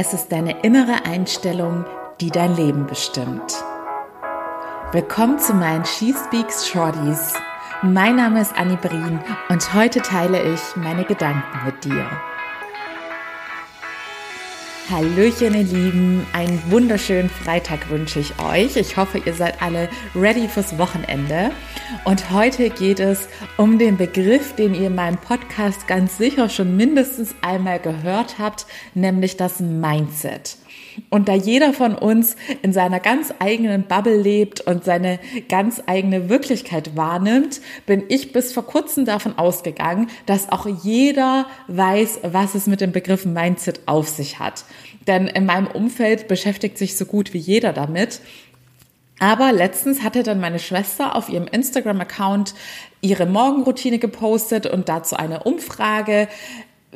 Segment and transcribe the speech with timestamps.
[0.00, 1.84] Es ist deine innere Einstellung,
[2.20, 3.64] die dein Leben bestimmt.
[4.92, 7.34] Willkommen zu meinen She Speaks Shorties.
[7.82, 12.06] Mein Name ist Annie Brien und heute teile ich meine Gedanken mit dir.
[14.90, 16.26] Hallöchen, ihr Lieben.
[16.32, 18.76] Einen wunderschönen Freitag wünsche ich euch.
[18.76, 21.50] Ich hoffe, ihr seid alle ready fürs Wochenende.
[22.04, 26.74] Und heute geht es um den Begriff, den ihr in meinem Podcast ganz sicher schon
[26.74, 30.56] mindestens einmal gehört habt, nämlich das Mindset.
[31.10, 36.28] Und da jeder von uns in seiner ganz eigenen Bubble lebt und seine ganz eigene
[36.28, 42.66] Wirklichkeit wahrnimmt, bin ich bis vor kurzem davon ausgegangen, dass auch jeder weiß, was es
[42.66, 44.64] mit dem Begriff Mindset auf sich hat.
[45.06, 48.20] Denn in meinem Umfeld beschäftigt sich so gut wie jeder damit.
[49.20, 52.54] Aber letztens hatte dann meine Schwester auf ihrem Instagram-Account
[53.00, 56.28] ihre Morgenroutine gepostet und dazu eine Umfrage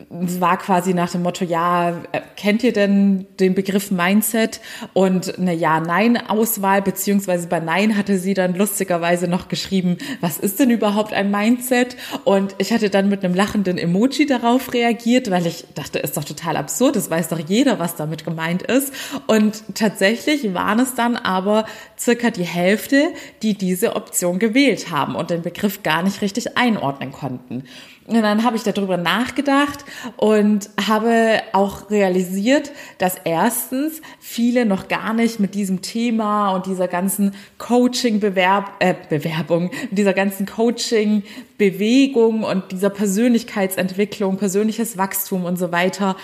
[0.09, 4.61] war quasi nach dem Motto, ja, äh, kennt ihr denn den Begriff Mindset?
[4.95, 10.71] Und eine Ja-Nein-Auswahl, beziehungsweise bei Nein hatte sie dann lustigerweise noch geschrieben, was ist denn
[10.71, 11.97] überhaupt ein Mindset?
[12.25, 16.25] Und ich hatte dann mit einem lachenden Emoji darauf reagiert, weil ich dachte, ist doch
[16.25, 18.95] total absurd, das weiß doch jeder, was damit gemeint ist.
[19.27, 21.67] Und tatsächlich waren es dann aber
[21.99, 27.13] circa die Hälfte, die diese Option gewählt haben und den Begriff gar nicht richtig einordnen
[27.13, 27.65] konnten.
[28.07, 29.85] Und dann habe ich darüber nachgedacht
[30.17, 36.89] und habe auch realisiert, dass erstens viele noch gar nicht mit diesem Thema und dieser
[36.89, 46.17] ganzen Coaching-Bewerb, äh, Bewerbung, dieser ganzen Coaching-Bewegung und dieser Persönlichkeitsentwicklung, persönliches Wachstum und so weiter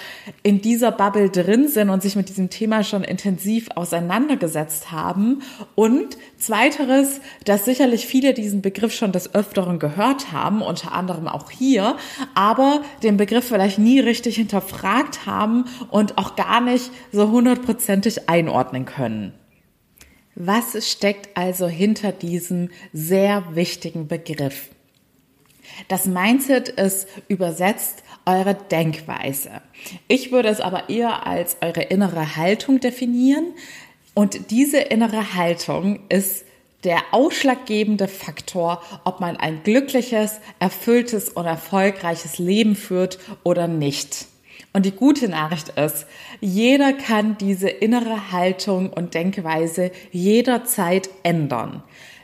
[0.43, 5.43] in dieser Bubble drin sind und sich mit diesem Thema schon intensiv auseinandergesetzt haben.
[5.77, 11.53] Und zweiteres, dass sicherlich viele diesen Begriff schon des Öfteren gehört haben, unter anderem auch
[11.53, 11.97] hier hier,
[12.35, 18.85] aber den Begriff vielleicht nie richtig hinterfragt haben und auch gar nicht so hundertprozentig einordnen
[18.85, 19.35] können.
[20.35, 24.71] Was steckt also hinter diesem sehr wichtigen Begriff?
[25.89, 29.51] Das Mindset ist übersetzt eure Denkweise.
[30.07, 33.53] Ich würde es aber eher als eure innere Haltung definieren.
[34.15, 36.45] Und diese innere Haltung ist
[36.85, 44.27] der ausschlaggebende Faktor, ob man ein glückliches, erfülltes und erfolgreiches Leben führt oder nicht.
[44.73, 46.07] Und die gute Nachricht ist,
[46.41, 51.83] jeder kann diese innere Haltung und Denkweise jederzeit ändern.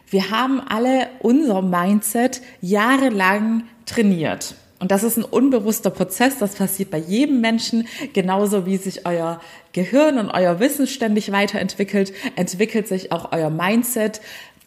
[0.09, 4.55] Wir haben alle unser Mindset jahrelang trainiert.
[4.81, 9.41] Und das ist ein unbewusster Prozess, das passiert bei jedem Menschen, genauso wie sich euer
[9.73, 14.21] Gehirn und euer Wissen ständig weiterentwickelt, entwickelt sich auch euer Mindset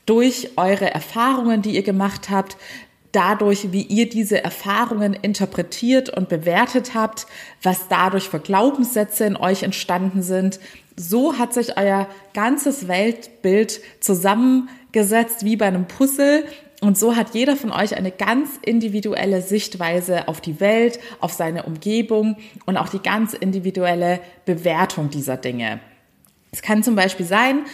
[0.05, 2.57] durch eure Erfahrungen, die ihr gemacht habt,
[3.11, 7.27] dadurch, wie ihr diese Erfahrungen interpretiert und bewertet habt,
[7.61, 10.59] was dadurch für Glaubenssätze in euch entstanden sind.
[10.95, 16.45] So hat sich euer ganzes Weltbild zusammengesetzt wie bei einem Puzzle
[16.81, 21.63] und so hat jeder von euch eine ganz individuelle Sichtweise auf die Welt, auf seine
[21.63, 25.79] Umgebung und auch die ganz individuelle Bewertung dieser Dinge.
[26.51, 27.65] Es kann zum Beispiel sein,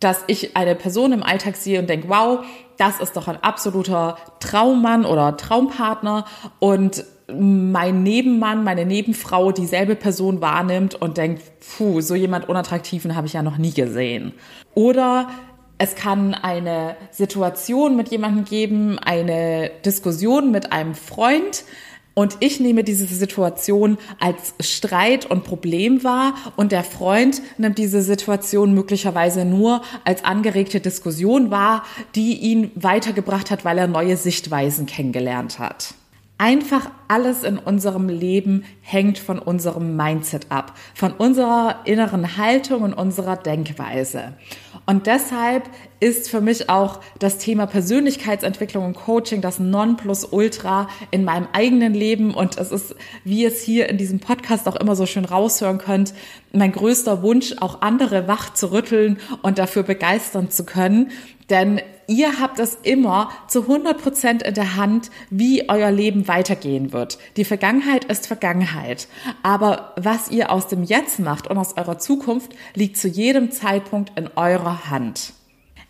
[0.00, 2.44] dass ich eine Person im Alltag sehe und denke, wow,
[2.76, 6.26] das ist doch ein absoluter Traummann oder Traumpartner
[6.58, 13.26] und mein Nebenmann, meine Nebenfrau dieselbe Person wahrnimmt und denkt, puh, so jemand Unattraktiven habe
[13.26, 14.34] ich ja noch nie gesehen.
[14.74, 15.28] Oder
[15.82, 21.64] es kann eine Situation mit jemandem geben, eine Diskussion mit einem Freund,
[22.14, 28.02] und ich nehme diese Situation als Streit und Problem wahr und der Freund nimmt diese
[28.02, 34.84] Situation möglicherweise nur als angeregte Diskussion wahr, die ihn weitergebracht hat, weil er neue Sichtweisen
[34.84, 35.94] kennengelernt hat.
[36.42, 42.94] Einfach alles in unserem Leben hängt von unserem Mindset ab, von unserer inneren Haltung und
[42.94, 44.32] unserer Denkweise.
[44.84, 45.70] Und deshalb
[46.00, 52.34] ist für mich auch das Thema Persönlichkeitsentwicklung und Coaching das Nonplusultra in meinem eigenen Leben.
[52.34, 56.12] Und es ist, wie es hier in diesem Podcast auch immer so schön raushören könnt,
[56.52, 61.12] mein größter Wunsch, auch andere wach zu rütteln und dafür begeistern zu können.
[61.50, 61.80] Denn
[62.12, 67.18] ihr habt es immer zu 100 Prozent in der Hand, wie euer Leben weitergehen wird.
[67.36, 69.08] Die Vergangenheit ist Vergangenheit.
[69.42, 74.18] Aber was ihr aus dem Jetzt macht und aus eurer Zukunft, liegt zu jedem Zeitpunkt
[74.18, 75.32] in eurer Hand.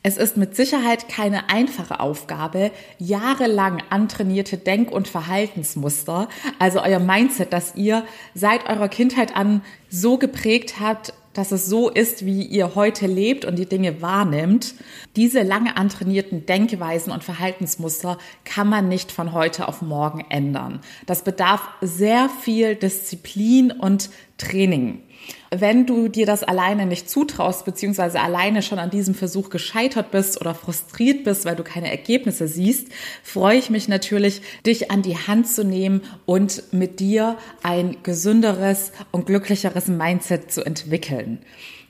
[0.04, 6.28] Es ist mit Sicherheit keine einfache Aufgabe, jahrelang antrainierte Denk- und Verhaltensmuster,
[6.58, 8.04] also euer Mindset, das ihr
[8.34, 13.44] seit eurer Kindheit an so geprägt habt, dass es so ist, wie ihr heute lebt
[13.44, 14.75] und die Dinge wahrnimmt.
[15.17, 20.81] Diese lange antrainierten Denkweisen und Verhaltensmuster kann man nicht von heute auf morgen ändern.
[21.06, 25.02] Das bedarf sehr viel Disziplin und Training.
[25.50, 30.40] Wenn du dir das alleine nicht zutraust, beziehungsweise alleine schon an diesem Versuch gescheitert bist
[30.40, 32.88] oder frustriert bist, weil du keine Ergebnisse siehst,
[33.22, 38.92] freue ich mich natürlich, dich an die Hand zu nehmen und mit dir ein gesünderes
[39.10, 41.40] und glücklicheres Mindset zu entwickeln.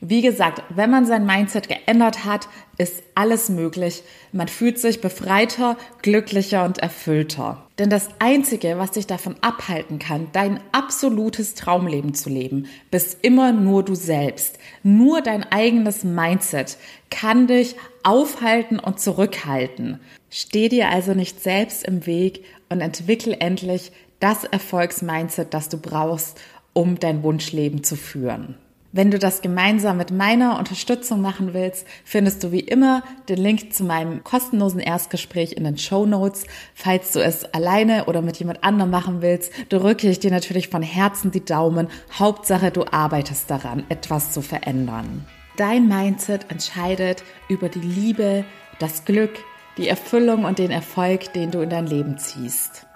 [0.04, 4.02] Wie gesagt, wenn man sein Mindset geändert hat, ist alles möglich.
[4.32, 7.68] Man fühlt sich befreiter, glücklicher und erfüllter.
[7.78, 13.52] Denn das Einzige, was dich davon abhalten kann, dein absolutes Traumleben zu leben, bist immer
[13.52, 14.58] nur du selbst.
[14.82, 16.78] Nur dein eigenes Mindset
[17.08, 20.00] kann dich aufhalten und zurückhalten.
[20.30, 26.40] Steh dir also nicht selbst im Weg und entwickel endlich das Erfolgsmindset, das du brauchst,
[26.72, 28.56] um dein Wunschleben zu führen.
[28.94, 33.72] Wenn du das gemeinsam mit meiner Unterstützung machen willst, findest du wie immer den Link
[33.72, 36.44] zu meinem kostenlosen Erstgespräch in den Show Notes.
[36.74, 40.82] Falls du es alleine oder mit jemand anderem machen willst, drücke ich dir natürlich von
[40.82, 41.88] Herzen die Daumen.
[42.12, 45.24] Hauptsache, du arbeitest daran, etwas zu verändern.
[45.56, 48.44] Dein Mindset entscheidet über die Liebe,
[48.78, 49.38] das Glück,
[49.78, 52.86] die Erfüllung und den Erfolg, den du in dein Leben ziehst.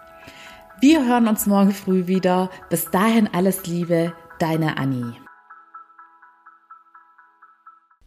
[0.78, 2.50] Wir hören uns morgen früh wieder.
[2.68, 5.25] Bis dahin alles Liebe, deine Annie.